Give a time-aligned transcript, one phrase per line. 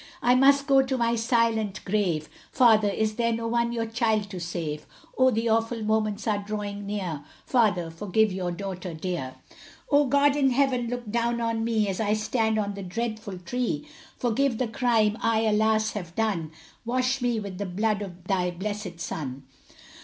[0.23, 4.39] I must go to my silent grave, Father, is there no one your child to
[4.39, 9.35] save, Oh the awful moments are drawing near, Father, forgive your daughter dear.
[9.91, 13.87] Oh, God in heaven, look down on me, As I stand on the dreadful tree,
[14.17, 16.51] Forgive the crime, I, alas, have done,
[16.83, 19.43] Wash me with the blood of thy blessed son.